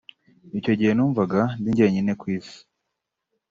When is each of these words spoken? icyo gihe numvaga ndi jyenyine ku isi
icyo 0.59 0.73
gihe 0.79 0.91
numvaga 0.93 1.41
ndi 1.59 1.69
jyenyine 1.77 2.11
ku 2.19 2.25
isi 2.37 2.59